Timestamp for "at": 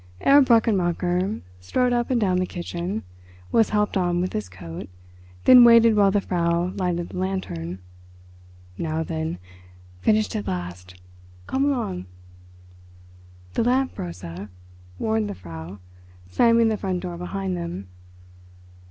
10.35-10.47